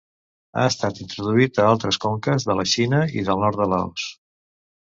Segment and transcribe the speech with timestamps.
[0.61, 4.11] Ha estat introduït a altres conques de la Xina i del nord de Laos.